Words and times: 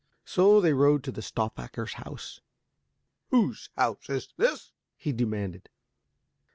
So 0.25 0.59
they 0.59 0.73
rode 0.73 1.07
on 1.07 1.13
to 1.13 1.21
Stauffacher's 1.21 1.93
house. 1.93 2.41
"Whose 3.29 3.69
house 3.77 4.09
is 4.09 4.29
this?" 4.35 4.71
he 4.97 5.13
demanded. 5.13 5.69